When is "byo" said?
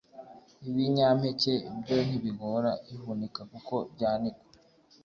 1.81-1.97